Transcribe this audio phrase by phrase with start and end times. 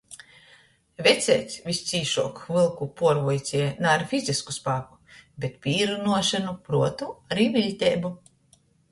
[1.07, 4.97] Veceits vyscieškuok Vylku puorvuicēja na ar fizisku spāku,
[5.45, 8.13] bet pīrunuošonu, pruotu, ari viļteibu.